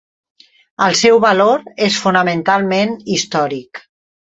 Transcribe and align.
El 0.85 0.97
seu 1.01 1.19
valor 1.25 1.67
és 1.89 1.99
fonamentalment 2.07 2.99
històric. 3.19 3.87